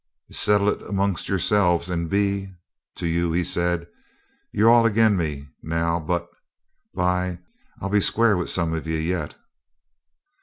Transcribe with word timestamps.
'Settle 0.31 0.67
it 0.69 0.81
amongst 0.81 1.29
yourselves, 1.29 1.87
and 1.87 2.09
be 2.09 2.51
to 2.95 3.05
you,' 3.05 3.31
he 3.33 3.43
said. 3.43 3.85
'You're 4.51 4.67
all 4.67 4.87
agin 4.87 5.15
me 5.15 5.47
now; 5.61 5.99
but, 5.99 6.27
by, 6.95 7.37
I'll 7.81 7.89
be 7.89 8.01
square 8.01 8.35
with 8.35 8.49
some 8.49 8.73
of 8.73 8.87
ye 8.87 8.99
yet.' 8.99 9.35